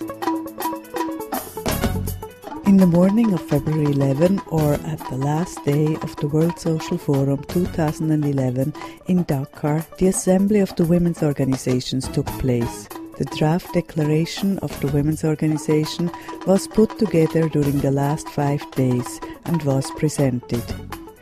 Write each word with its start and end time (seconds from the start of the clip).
In 2.65 2.77
the 2.77 2.87
morning 2.87 3.31
of 3.31 3.47
February 3.47 3.91
11 3.91 4.41
or 4.47 4.73
at 4.73 4.97
the 5.11 5.17
last 5.17 5.63
day 5.65 5.97
of 6.01 6.15
the 6.15 6.27
World 6.27 6.59
Social 6.59 6.97
Forum 6.97 7.43
2011 7.43 8.73
in 9.05 9.23
Dakar, 9.25 9.85
the 9.99 10.07
Assembly 10.07 10.61
of 10.61 10.75
the 10.77 10.85
Women's 10.85 11.21
Organizations 11.21 12.07
took 12.07 12.25
place. 12.41 12.87
The 13.17 13.25
draft 13.35 13.73
declaration 13.73 14.59
of 14.59 14.79
the 14.79 14.89
Women's 14.89 15.23
Organization 15.23 16.11
was 16.45 16.67
put 16.67 16.99
together 16.99 17.49
during 17.49 17.79
the 17.79 17.89
last 17.89 18.29
five 18.29 18.61
days 18.71 19.19
and 19.45 19.59
was 19.63 19.89
presented. 19.97 20.61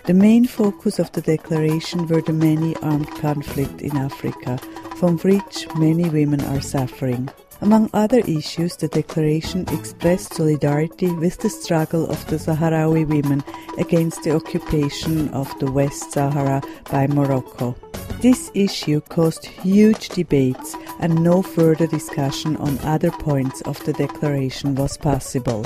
The 0.03 0.13
main 0.13 0.45
focus 0.45 0.99
of 0.99 1.09
the 1.13 1.21
declaration 1.21 2.05
were 2.07 2.21
the 2.21 2.33
many 2.33 2.75
armed 2.77 3.09
conflicts 3.11 3.81
in 3.81 3.95
Africa, 3.95 4.57
from 4.97 5.17
which 5.19 5.67
many 5.77 6.09
women 6.09 6.41
are 6.41 6.59
suffering. 6.59 7.29
Among 7.61 7.89
other 7.93 8.19
issues, 8.19 8.75
the 8.75 8.89
declaration 8.89 9.65
expressed 9.69 10.33
solidarity 10.33 11.09
with 11.09 11.37
the 11.37 11.49
struggle 11.49 12.09
of 12.09 12.27
the 12.27 12.35
Sahrawi 12.35 13.07
women 13.07 13.41
against 13.77 14.23
the 14.23 14.35
occupation 14.35 15.29
of 15.29 15.47
the 15.59 15.71
West 15.71 16.11
Sahara 16.11 16.61
by 16.91 17.07
Morocco. 17.07 17.73
This 18.19 18.51
issue 18.53 19.01
caused 19.01 19.45
huge 19.45 20.09
debates 20.09 20.75
and 20.99 21.23
no 21.23 21.41
further 21.41 21.87
discussion 21.87 22.55
on 22.57 22.79
other 22.79 23.11
points 23.11 23.61
of 23.61 23.83
the 23.85 23.93
declaration 23.93 24.75
was 24.75 24.97
possible. 24.97 25.65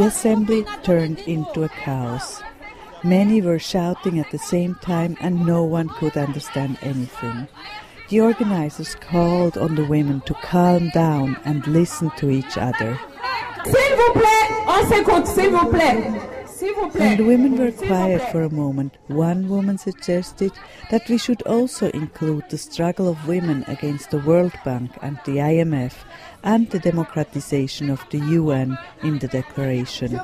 The 0.00 0.06
assembly 0.06 0.64
turned 0.82 1.18
into 1.20 1.64
a 1.64 1.68
chaos. 1.68 2.40
Many 3.02 3.42
were 3.42 3.58
shouting 3.58 4.18
at 4.18 4.30
the 4.30 4.38
same 4.38 4.76
time 4.76 5.16
and 5.20 5.44
no 5.44 5.64
one 5.64 5.88
could 5.88 6.16
understand 6.16 6.78
anything. 6.80 7.48
The 8.10 8.20
organizers 8.20 8.96
called 8.96 9.56
on 9.56 9.76
the 9.76 9.84
women 9.84 10.20
to 10.22 10.34
calm 10.34 10.88
down 10.90 11.36
and 11.44 11.64
listen 11.68 12.10
to 12.16 12.28
each 12.28 12.58
other. 12.58 12.98
When 16.92 17.16
the 17.16 17.24
women 17.24 17.56
were 17.56 17.70
quiet 17.70 18.32
for 18.32 18.42
a 18.42 18.50
moment, 18.50 18.96
one 19.06 19.48
woman 19.48 19.78
suggested 19.78 20.50
that 20.90 21.08
we 21.08 21.18
should 21.18 21.40
also 21.42 21.88
include 21.90 22.50
the 22.50 22.58
struggle 22.58 23.06
of 23.08 23.28
women 23.28 23.64
against 23.68 24.10
the 24.10 24.18
World 24.18 24.54
Bank 24.64 24.90
and 25.02 25.20
the 25.24 25.36
IMF 25.36 25.94
and 26.42 26.68
the 26.70 26.80
democratization 26.80 27.90
of 27.90 28.04
the 28.10 28.18
UN 28.18 28.76
in 29.04 29.20
the 29.20 29.28
declaration. 29.28 30.18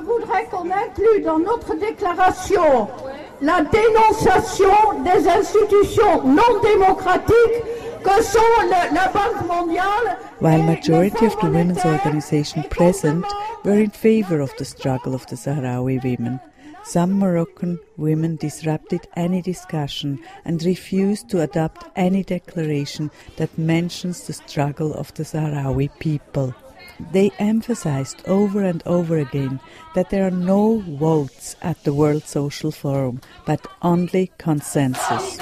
Je 3.39 3.45
voudrais 3.45 3.63
qu'on 3.63 3.67
inclue 3.67 3.93
dans 3.93 4.07
notre 4.07 4.23
déclaration 4.23 4.97
la 5.01 5.01
dénonciation 5.01 5.03
des 5.03 5.27
institutions 5.27 6.23
non 6.23 6.61
démocratiques 6.61 7.63
que 8.03 8.23
sont 8.23 8.39
le, 8.63 8.95
la 8.95 9.07
Banque 9.09 9.47
mondiale. 9.47 10.17
While 10.39 10.63
majority 10.63 11.25
of 11.25 11.35
the 11.39 11.49
women's 11.49 11.85
organization 11.85 12.63
present 12.69 13.25
were 13.63 13.79
in 13.79 13.91
favor 13.91 14.39
of 14.39 14.55
the 14.57 14.65
struggle 14.65 15.13
of 15.13 15.25
the 15.27 15.35
Sahrawi 15.35 16.01
women, 16.03 16.39
some 16.83 17.19
Moroccan 17.19 17.79
women 17.97 18.37
disrupted 18.37 19.01
any 19.15 19.41
discussion 19.41 20.19
and 20.45 20.63
refused 20.63 21.29
to 21.29 21.41
adopt 21.41 21.85
any 21.95 22.23
declaration 22.23 23.11
that 23.37 23.57
mentions 23.57 24.25
the 24.25 24.33
struggle 24.33 24.93
of 24.93 25.13
the 25.15 25.23
Sahrawi 25.23 25.89
people. 25.99 26.53
They 26.99 27.31
emphasized 27.39 28.21
over 28.27 28.63
and 28.63 28.81
over 28.85 29.17
again 29.17 29.59
that 29.95 30.09
there 30.09 30.25
are 30.25 30.31
no 30.31 30.79
votes 30.79 31.55
at 31.61 31.83
the 31.83 31.93
World 31.93 32.23
Social 32.23 32.71
Forum, 32.71 33.21
but 33.45 33.65
only 33.81 34.31
consensus. 34.37 35.39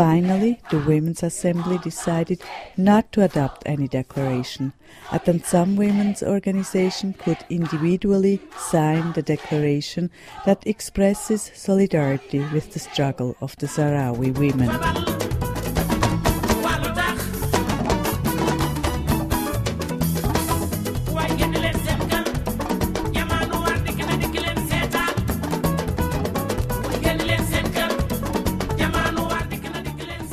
Finally, 0.00 0.58
the 0.70 0.78
Women's 0.78 1.22
Assembly 1.22 1.76
decided 1.76 2.40
not 2.74 3.12
to 3.12 3.22
adopt 3.22 3.62
any 3.66 3.86
declaration, 3.86 4.72
and 5.12 5.20
then 5.26 5.44
some 5.44 5.76
women's 5.76 6.22
organization 6.22 7.12
could 7.12 7.36
individually 7.50 8.40
sign 8.56 9.12
the 9.12 9.20
declaration 9.20 10.10
that 10.46 10.66
expresses 10.66 11.50
solidarity 11.54 12.38
with 12.50 12.72
the 12.72 12.78
struggle 12.78 13.36
of 13.42 13.54
the 13.56 13.66
Sahrawi 13.66 14.32
women. 14.38 15.29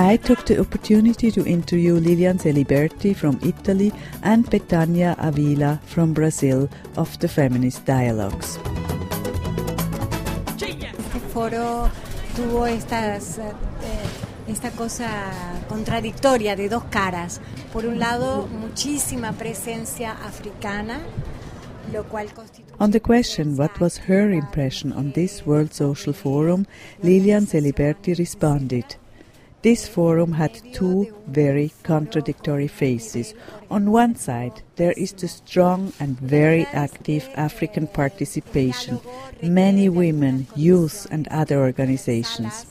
I 0.07 0.16
took 0.16 0.45
the 0.45 0.57
opportunity 0.62 1.31
to 1.31 1.45
interview 1.45 1.95
Lilian 1.95 2.38
Celiberti 2.38 3.13
from 3.13 3.38
Italy 3.44 3.91
and 4.23 4.50
Betania 4.50 5.18
Avila 5.19 5.81
from 5.85 6.13
Brazil 6.13 6.69
of 6.95 7.19
the 7.19 7.28
Feminist 7.28 7.85
Dialogues. 7.85 8.57
Este 10.56 11.19
foro 11.34 11.90
tuvo 12.38 12.66
estas, 12.68 13.38
eh, 13.38 13.51
esta 14.47 14.72
cosa 14.72 15.09
contradictoria 15.68 16.56
de 16.56 16.69
dos 16.69 16.85
caras. 16.85 17.41
Por 17.74 17.85
un 17.85 18.00
lado, 18.00 18.47
muchísima 18.47 19.34
presencia 19.34 20.13
africana, 20.25 21.01
lo 21.91 22.06
cual 22.06 22.34
constituye 22.34 22.74
On 22.79 22.91
the 22.91 23.01
question 23.01 23.57
what 23.57 23.78
was 23.81 24.00
her 24.07 24.31
impression 24.31 24.94
on 24.94 25.12
this 25.12 25.45
World 25.45 25.74
Social 25.74 26.13
Forum, 26.13 26.66
Lilian 27.03 27.45
Celiberti 27.45 28.13
responded. 28.13 28.85
This 29.63 29.88
forum 29.88 30.34
had 30.34 30.62
two 30.73 31.16
very 31.28 31.72
contradictory 31.84 32.68
faces. 32.68 33.34
On 33.72 33.91
one 33.91 34.16
side, 34.16 34.62
there 34.75 34.94
is 34.94 35.13
the 35.13 35.28
strong 35.28 35.94
and 36.00 36.19
very 36.19 36.66
active 36.68 37.28
African 37.35 37.88
participation, 37.88 39.00
many 39.41 39.90
women, 39.90 40.48
youth, 40.56 41.07
and 41.09 41.27
other 41.30 41.59
organizations. 41.59 42.68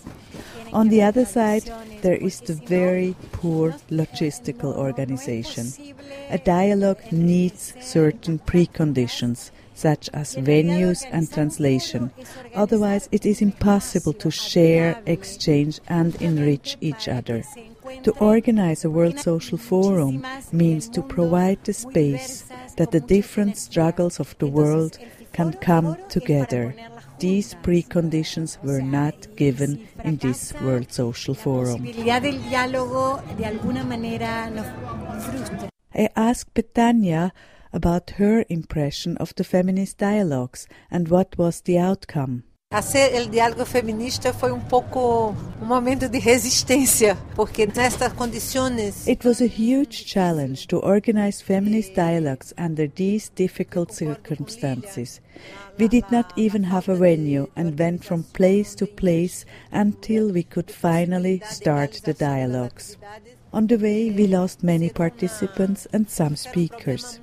On 0.72 0.88
the 0.88 1.02
other 1.02 1.24
side, 1.24 1.64
there 2.02 2.16
is 2.16 2.40
the 2.40 2.54
very 2.54 3.16
poor 3.32 3.72
logistical 3.90 4.74
organization. 4.76 5.66
A 6.30 6.38
dialogue 6.38 7.00
needs 7.10 7.74
certain 7.80 8.38
preconditions 8.38 9.50
such 9.76 10.08
as 10.14 10.34
venues 10.34 11.04
and 11.12 11.30
translation. 11.30 12.10
Otherwise, 12.54 13.08
it 13.12 13.26
is 13.26 13.42
impossible 13.42 14.14
to 14.14 14.30
share, 14.30 15.00
exchange, 15.06 15.80
and 15.86 16.20
enrich 16.20 16.76
each 16.80 17.06
other. 17.08 17.44
To 18.02 18.10
organize 18.18 18.84
a 18.84 18.90
World 18.90 19.20
Social 19.20 19.58
Forum 19.58 20.26
means 20.50 20.88
to 20.88 21.02
provide 21.02 21.62
the 21.64 21.72
space 21.72 22.44
that 22.76 22.90
the 22.90 23.00
different 23.00 23.56
struggles 23.56 24.18
of 24.18 24.34
the 24.38 24.46
world 24.48 24.98
can 25.32 25.52
come 25.52 25.96
together. 26.08 26.74
These 27.18 27.54
preconditions 27.62 28.62
were 28.62 28.82
not 28.82 29.14
given 29.36 29.86
in 30.04 30.16
this 30.16 30.52
World 30.60 30.92
Social 30.92 31.34
Forum. 31.34 31.86
I 35.94 36.08
asked 36.14 36.52
Betania 36.54 37.32
about 37.76 38.18
her 38.18 38.44
impression 38.48 39.16
of 39.18 39.34
the 39.36 39.44
feminist 39.44 39.98
dialogues 39.98 40.66
and 40.90 41.08
what 41.08 41.36
was 41.38 41.60
the 41.60 41.78
outcome. 41.78 42.42
Hacer 42.72 43.14
el 43.14 43.28
diálogo 43.28 43.64
feminista 43.64 44.32
foi 44.32 44.50
um 44.50 44.58
pouco 44.58 45.32
um 45.62 45.64
momento 45.64 46.08
de 46.08 46.18
resistência, 46.18 47.16
porque 47.36 47.64
nestas 47.64 48.12
condições. 48.12 49.06
It 49.06 49.24
was 49.24 49.40
a 49.40 49.46
huge 49.46 50.04
challenge 50.04 50.66
to 50.66 50.80
organize 50.84 51.40
feminist 51.40 51.94
dialogues 51.94 52.52
under 52.58 52.88
these 52.88 53.30
difficult 53.32 53.94
circumstances. 53.94 55.20
We 55.78 55.86
did 55.86 56.10
not 56.10 56.32
even 56.36 56.64
have 56.64 56.90
a 56.90 56.96
venue 56.96 57.48
and 57.54 57.78
went 57.78 58.04
from 58.04 58.24
place 58.24 58.74
to 58.76 58.86
place 58.86 59.46
until 59.70 60.32
we 60.32 60.42
could 60.42 60.72
finally 60.72 61.40
start 61.48 62.02
the 62.02 62.14
dialogues. 62.14 62.96
On 63.52 63.68
the 63.68 63.78
way, 63.78 64.10
we 64.10 64.26
lost 64.26 64.64
many 64.64 64.90
participants 64.90 65.86
and 65.92 66.10
some 66.10 66.34
speakers. 66.34 67.20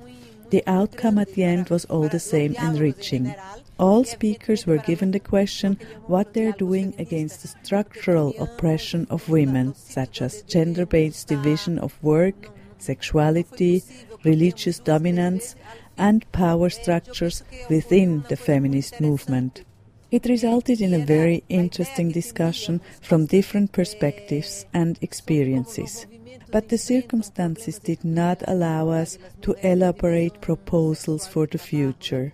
The 0.54 0.62
outcome 0.68 1.18
at 1.18 1.34
the 1.34 1.42
end 1.42 1.68
was 1.68 1.84
all 1.86 2.06
the 2.08 2.20
same 2.20 2.54
enriching. 2.62 3.34
All 3.76 4.04
speakers 4.04 4.68
were 4.68 4.78
given 4.78 5.10
the 5.10 5.18
question 5.18 5.80
what 6.06 6.32
they're 6.32 6.52
doing 6.52 6.94
against 6.96 7.42
the 7.42 7.48
structural 7.48 8.32
oppression 8.38 9.08
of 9.10 9.28
women, 9.28 9.74
such 9.74 10.22
as 10.22 10.42
gender 10.42 10.86
based 10.86 11.26
division 11.26 11.80
of 11.80 12.00
work, 12.04 12.50
sexuality, 12.78 13.82
religious 14.22 14.78
dominance, 14.78 15.56
and 15.98 16.30
power 16.30 16.70
structures 16.70 17.42
within 17.68 18.24
the 18.28 18.36
feminist 18.36 19.00
movement. 19.00 19.64
It 20.12 20.26
resulted 20.26 20.80
in 20.80 20.94
a 20.94 21.04
very 21.04 21.42
interesting 21.48 22.12
discussion 22.12 22.80
from 23.02 23.26
different 23.26 23.72
perspectives 23.72 24.66
and 24.72 25.00
experiences. 25.02 26.06
But 26.50 26.68
the 26.68 26.78
circumstances 26.78 27.78
did 27.78 28.04
not 28.04 28.42
allow 28.46 28.90
us 28.90 29.18
to 29.42 29.54
elaborate 29.62 30.40
proposals 30.40 31.26
for 31.26 31.46
the 31.46 31.58
future. 31.58 32.32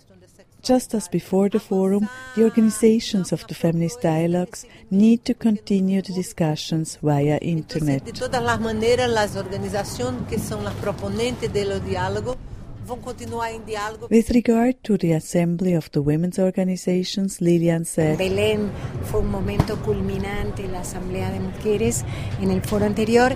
Just 0.63 0.95
as 0.95 1.09
before 1.09 1.49
the 1.49 1.59
forum, 1.59 2.07
the 2.37 2.45
organizations 2.45 3.33
of 3.33 3.47
the 3.47 3.55
feminist 3.55 4.03
dialogues 4.03 4.67
need 4.91 5.25
to 5.25 5.33
continue 5.33 6.03
the 6.03 6.13
discussions 6.13 6.99
via 7.03 7.39
internet. 7.39 8.05
De 8.05 8.13
todas 8.13 8.45
as 8.45 8.61
maneiras, 8.61 9.17
as 9.17 9.37
organizações 9.37 10.29
que 10.29 10.39
são 10.39 10.67
as 10.67 10.75
proponentes 10.75 11.49
do 11.49 11.81
diálogo 11.81 12.37
vão 12.85 12.99
continuar 12.99 13.53
em 13.53 13.63
diálogo. 13.63 14.09
With 14.11 14.31
regard 14.31 14.79
to 14.83 14.99
the 14.99 15.15
assembly 15.15 15.75
of 15.75 15.91
the 15.91 16.01
women's 16.01 16.39
organizations, 16.39 17.41
Lilian 17.41 17.85
said, 17.85 18.19
Belém 18.19 18.69
fue 19.05 19.21
un 19.21 19.31
momento 19.31 19.77
culminante 19.79 20.69
la 20.69 20.81
Asamblea 20.81 21.31
de 21.31 21.41
Mujeres 21.41 22.05
en 22.43 22.51
el 22.51 22.61
foro 22.61 22.85
anterior. 22.85 23.35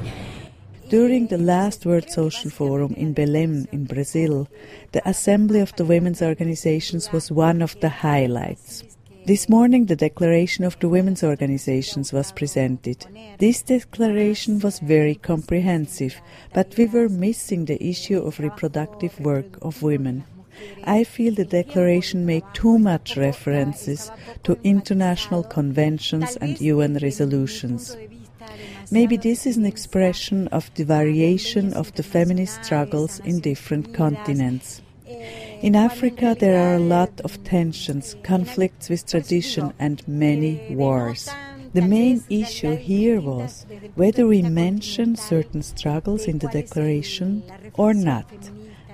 During 0.91 1.29
the 1.29 1.39
last 1.39 1.87
World 1.87 2.11
Social 2.11 2.51
Forum 2.51 2.95
in 2.95 3.15
Belém, 3.15 3.67
in 3.73 3.85
Brazil, 3.85 4.49
the 4.93 5.09
assembly 5.09 5.61
of 5.61 5.75
the 5.77 5.85
women's 5.85 6.21
organizations 6.21 7.11
was 7.11 7.33
one 7.33 7.63
of 7.63 7.79
the 7.81 7.89
highlights. 7.89 8.85
This 9.27 9.49
morning, 9.49 9.87
the 9.87 9.97
declaration 9.97 10.65
of 10.65 10.79
the 10.81 10.89
women's 10.89 11.25
organizations 11.25 12.13
was 12.13 12.33
presented. 12.33 13.07
This 13.39 13.63
declaration 13.63 14.59
was 14.61 14.79
very 14.81 15.15
comprehensive, 15.15 16.21
but 16.53 16.77
we 16.77 16.85
were 16.85 17.09
missing 17.09 17.65
the 17.65 17.83
issue 17.83 18.21
of 18.21 18.39
reproductive 18.39 19.19
work 19.21 19.59
of 19.63 19.83
women. 19.83 20.25
I 20.85 21.05
feel 21.05 21.35
the 21.35 21.47
declaration 21.47 22.27
made 22.27 22.45
too 22.53 22.79
much 22.79 23.17
references 23.17 24.11
to 24.43 24.59
international 24.63 25.43
conventions 25.43 26.37
and 26.37 26.61
UN 26.61 26.99
resolutions. 26.99 27.97
Maybe 28.91 29.17
this 29.17 29.47
is 29.47 29.57
an 29.57 29.67
expression 29.67 30.49
of 30.49 30.73
the 30.75 30.85
variation 30.85 31.73
of 31.75 31.95
the 31.95 32.03
feminist 32.03 32.65
struggles 32.65 33.21
in 33.21 33.41
different 33.41 33.95
continents. 33.95 34.83
In 35.63 35.75
Africa, 35.75 36.37
there 36.39 36.59
are 36.61 36.77
a 36.77 36.81
lot 36.81 37.21
of 37.23 37.43
tensions, 37.45 38.17
conflicts 38.23 38.89
with 38.89 39.07
tradition, 39.07 39.73
and 39.79 40.07
many 40.07 40.75
wars. 40.75 41.29
The 41.73 41.83
main 41.83 42.23
issue 42.31 42.77
here 42.77 43.21
was 43.21 43.67
whether 43.97 44.27
we 44.27 44.43
mention 44.43 45.17
certain 45.17 45.63
struggles 45.63 46.27
in 46.27 46.39
the 46.39 46.49
declaration 46.49 47.43
or 47.75 47.95
not, 47.95 48.31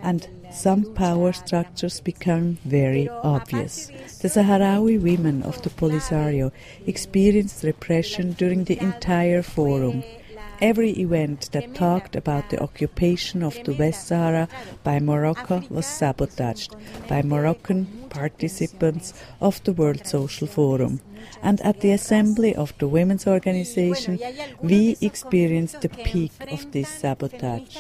and 0.03 0.29
some 0.53 0.95
power 0.95 1.33
structures 1.33 2.01
become 2.01 2.59
very 2.65 3.09
obvious. 3.09 3.87
The 4.21 4.29
Sahrawi 4.29 5.01
women 5.01 5.43
of 5.45 5.63
the 5.63 5.71
Polisario 5.71 6.51
experienced 6.87 7.63
repression 7.63 8.33
during 8.33 8.65
the 8.65 8.81
entire 8.81 9.43
forum. 9.43 10.03
Every 10.61 10.91
event 10.91 11.51
that 11.53 11.75
talked 11.75 12.15
about 12.15 12.51
the 12.51 12.61
occupation 12.63 13.43
of 13.43 13.57
the 13.65 13.73
West 13.73 14.09
Sahara 14.09 14.47
by 14.85 15.01
Morocco 15.01 15.63
was 15.71 15.87
sabotaged 15.87 16.77
by 17.09 17.23
Moroccan 17.23 17.87
participants 18.11 19.15
of 19.41 19.63
the 19.65 19.73
World 19.73 20.07
Social 20.07 20.47
Forum. 20.47 21.01
And 21.43 21.61
at 21.63 21.81
the 21.81 21.93
assembly 21.93 22.55
of 22.55 22.75
the 22.79 22.89
women's 22.89 23.27
organization, 23.27 24.19
we 24.61 24.99
experienced 25.01 25.81
the 25.81 25.89
peak 25.89 26.33
of 26.51 26.71
this 26.73 26.89
sabotage. 26.89 27.79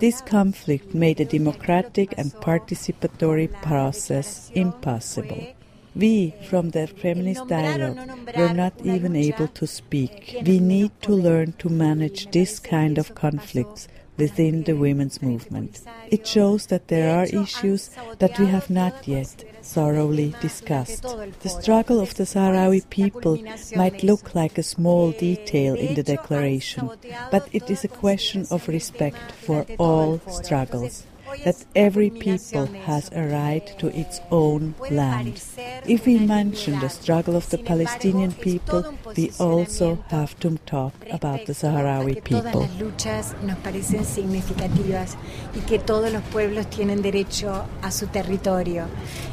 This 0.00 0.22
conflict 0.22 0.94
made 0.94 1.20
a 1.20 1.26
democratic 1.26 2.14
and 2.16 2.32
participatory 2.32 3.52
process 3.60 4.50
impossible. 4.54 5.54
We, 5.94 6.34
from 6.48 6.70
the 6.70 6.86
feminist 6.86 7.46
dialogue, 7.48 7.98
were 8.36 8.54
not 8.54 8.74
even 8.82 9.14
able 9.14 9.48
to 9.48 9.66
speak. 9.66 10.36
We 10.46 10.58
need 10.58 10.90
to 11.02 11.12
learn 11.12 11.52
to 11.58 11.68
manage 11.68 12.30
this 12.30 12.58
kind 12.58 12.96
of 12.96 13.14
conflicts 13.14 13.88
within 14.16 14.62
the 14.64 14.74
women's 14.74 15.20
movement. 15.22 15.80
It 16.10 16.26
shows 16.26 16.66
that 16.66 16.88
there 16.88 17.10
are 17.18 17.26
issues 17.26 17.90
that 18.18 18.38
we 18.38 18.46
have 18.46 18.70
not 18.70 19.06
yet 19.06 19.44
thoroughly 19.62 20.34
discussed. 20.40 21.02
The 21.40 21.48
struggle 21.48 22.00
of 22.00 22.14
the 22.14 22.24
Sahrawi 22.24 22.88
people 22.88 23.42
might 23.76 24.02
look 24.02 24.34
like 24.34 24.58
a 24.58 24.62
small 24.62 25.12
detail 25.12 25.74
in 25.74 25.94
the 25.94 26.02
declaration, 26.02 26.90
but 27.30 27.48
it 27.52 27.70
is 27.70 27.84
a 27.84 27.88
question 27.88 28.46
of 28.50 28.68
respect 28.68 29.32
for 29.32 29.66
all 29.78 30.20
struggles 30.30 31.06
that 31.44 31.56
every 31.74 32.10
people 32.10 32.66
has 32.86 33.10
a 33.12 33.22
right 33.22 33.66
to 33.78 33.88
its 33.88 34.20
own 34.30 34.74
land. 34.90 35.40
If 35.86 36.06
we 36.06 36.18
mention 36.18 36.80
the 36.80 36.88
struggle 36.88 37.36
of 37.36 37.48
the 37.50 37.58
Palestinian 37.58 38.32
people, 38.32 38.84
we 39.16 39.30
also 39.38 39.98
have 40.08 40.38
to 40.40 40.56
talk 40.66 40.92
about 41.10 41.46
the 41.46 41.54
Sahrawi 41.54 42.22
people. 42.22 42.68
luchas 42.78 43.34
nos 43.42 43.58
parecen 43.58 44.04
significativas 44.04 45.16
y 45.54 45.60
que 45.60 45.78
todos 45.78 46.12
los 46.12 46.22
pueblos 46.24 46.68
tienen 46.68 47.02
derecho 47.02 47.64
a 47.82 47.90
su 47.90 48.06
territorio. 48.06 48.86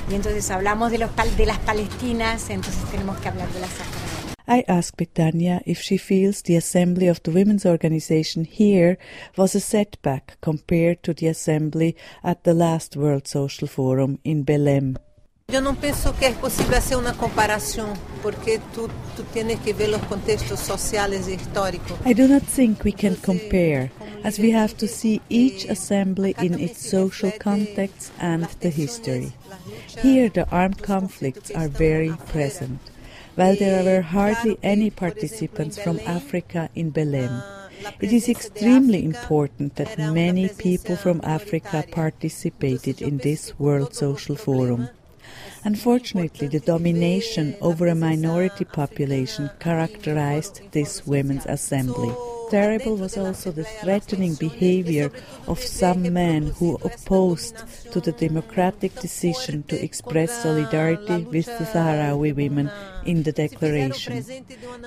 Y 0.10 0.16
entonces 0.16 0.50
hablamos 0.52 0.92
de, 0.92 0.98
los, 0.98 1.10
de 1.38 1.46
las 1.46 1.60
palestinas, 1.60 2.50
entonces 2.50 2.84
tenemos 2.92 3.18
que 3.20 3.30
hablar 3.30 3.50
de 3.50 3.60
las 3.60 3.70
saharauis. 3.72 3.99
I 4.52 4.64
asked 4.68 4.98
Betania 4.98 5.62
if 5.68 5.80
she 5.80 5.98
feels 5.98 6.42
the 6.42 6.56
assembly 6.56 7.08
of 7.08 7.22
the 7.22 7.30
women's 7.30 7.68
organization 7.68 8.46
here 8.46 8.98
was 9.38 9.54
a 9.54 9.60
setback 9.60 10.38
compared 10.42 11.04
to 11.04 11.14
the 11.14 11.28
assembly 11.28 11.96
at 12.24 12.46
the 12.46 12.56
last 12.56 12.98
World 12.98 13.28
Social 13.28 13.68
Forum 13.68 14.18
in 14.24 14.44
Belém. 14.44 14.98
Eu 15.50 15.62
não 15.62 15.76
penso 15.76 16.12
que 16.14 16.26
é 16.26 16.32
possível 16.32 16.74
fazer 16.74 16.96
uma 16.96 17.14
comparação, 17.14 17.94
porque 18.24 18.60
tu, 18.74 18.90
tu 19.16 19.24
tienes 19.32 19.60
que 19.60 19.72
ver 19.72 19.90
os 19.90 20.02
contextos 20.08 20.62
sociais 20.62 21.28
e 21.28 21.36
históricos. 21.36 21.96
I 22.04 22.16
do 22.16 22.28
not 22.28 22.44
think 22.48 22.84
we 22.84 22.92
can 22.92 23.16
compare, 23.22 23.92
as 24.24 24.40
we 24.40 24.52
have 24.56 24.74
to 24.76 24.88
see 24.88 25.22
each 25.30 25.68
eh, 25.68 25.74
assembly 25.74 26.36
in 26.40 26.60
its 26.60 26.90
social 26.90 27.32
context 27.40 28.12
and 28.20 28.48
the 28.62 28.70
history. 28.70 29.32
Here, 30.02 30.30
the 30.30 30.48
armed 30.52 30.82
conflicts 30.82 31.52
are 31.52 31.68
very 31.68 32.16
present 32.32 32.80
while 33.36 33.56
there 33.56 33.84
were 33.84 34.02
hardly 34.02 34.58
any 34.64 34.90
participants 34.90 35.78
from 35.78 36.00
Africa 36.06 36.70
in 36.76 36.92
Belém. 36.92 37.44
It 38.02 38.12
is 38.12 38.28
extremely 38.28 39.06
important 39.06 39.76
that 39.76 39.98
many 39.98 40.50
people 40.50 40.96
from 40.96 41.22
Africa 41.24 41.86
participated 41.92 43.02
in 43.02 43.18
this 43.20 43.58
World 43.58 43.94
Social 43.94 44.36
Forum. 44.36 44.90
Unfortunately, 45.64 46.48
the 46.48 46.60
domination 46.60 47.56
over 47.62 47.88
a 47.88 47.96
minority 47.96 48.66
population 48.66 49.50
characterized 49.60 50.62
this 50.72 51.06
Women's 51.06 51.46
Assembly. 51.46 52.14
Terrible 52.50 52.96
was 52.96 53.16
also 53.18 53.52
the 53.52 53.64
threatening 53.64 54.34
behavior 54.36 55.12
of 55.48 55.60
some 55.60 56.12
men 56.12 56.48
who 56.48 56.76
opposed 56.84 57.56
to 57.92 58.02
the 58.02 58.12
democratic 58.12 58.96
decision 58.96 59.64
to 59.64 59.76
express 59.84 60.42
solidarity 60.42 61.24
with 61.26 61.46
the 61.46 61.66
Sahrawi 61.66 62.36
women 62.36 62.72
in 63.06 63.24
the 63.24 63.32
declaration. 63.32 64.26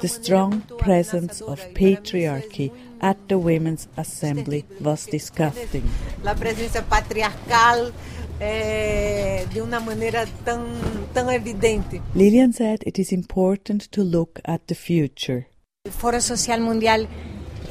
The 0.00 0.08
strong 0.08 0.62
presence 0.78 1.40
of 1.40 1.60
patriarchy 1.74 2.72
at 3.00 3.28
the 3.28 3.38
Women's 3.38 3.86
Assembly 3.96 4.64
was 4.80 5.06
disgusting. 5.06 5.88
La 6.22 6.34
presença 6.34 6.82
patriarcal 6.82 7.92
eh, 8.40 9.46
de 9.52 9.60
uma 9.60 9.78
maneira 9.80 10.26
tão, 10.44 10.66
tão 11.14 11.30
evidente. 11.30 12.02
Lilian 12.14 12.52
said 12.52 12.80
it 12.84 13.00
is 13.00 13.12
important 13.12 13.88
to 13.90 14.02
look 14.02 14.40
at 14.44 14.62
the 14.66 14.74
future. 14.74 15.46
El 15.84 15.92
Foro 15.92 16.20
Social 16.20 16.60
Mundial 16.60 17.08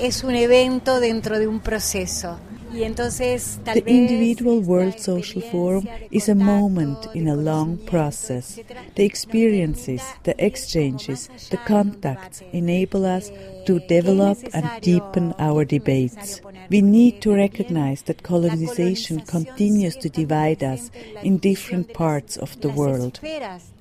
es 0.02 0.24
un 0.24 0.34
evento 0.34 1.00
dentro 1.00 1.38
de 1.38 1.48
un 1.48 1.60
proceso 1.60 2.40
The 2.72 3.84
individual 3.86 4.62
World 4.62 4.98
Social 4.98 5.42
Forum 5.42 5.90
is 6.10 6.30
a 6.30 6.36
moment 6.36 7.06
in 7.14 7.28
a 7.28 7.36
long 7.36 7.78
process. 7.86 8.60
The 8.96 9.04
experiences, 9.04 10.02
the 10.24 10.36
exchanges, 10.44 11.30
the 11.50 11.58
contacts 11.58 12.42
enable 12.54 13.06
us 13.06 13.30
to 13.66 13.80
develop 13.88 14.38
and 14.54 14.82
deepen 14.82 15.34
our 15.38 15.66
debates. 15.66 16.40
We 16.70 16.82
need 16.82 17.22
to 17.24 17.34
recognize 17.36 18.04
that 18.04 18.24
colonization 18.24 19.20
continues 19.22 19.98
to 19.98 20.10
divide 20.10 20.64
us 20.64 20.90
in 21.22 21.40
different 21.40 21.94
parts 21.94 22.38
of 22.38 22.60
the 22.62 22.70
world. 22.70 23.20